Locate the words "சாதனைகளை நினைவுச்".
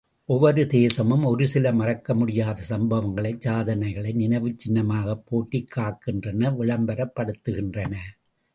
3.37-4.67